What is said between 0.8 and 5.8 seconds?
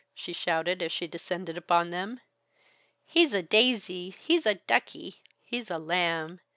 as she descended upon them. "He's a daisy; he's a ducky; he's a